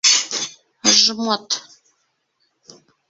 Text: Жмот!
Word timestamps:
Жмот! 1.01 1.51